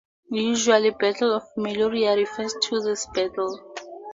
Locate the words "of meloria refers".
1.35-2.55